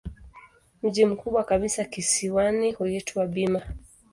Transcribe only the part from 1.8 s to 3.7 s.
kisiwani huitwa Bima.